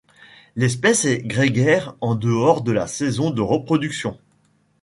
L'espèce 0.55 1.05
est 1.05 1.21
grégaire 1.21 1.93
en 2.01 2.15
dehors 2.15 2.63
de 2.63 2.71
la 2.71 2.87
saison 2.87 3.29
de 3.29 3.41
reproduction. 3.43 4.17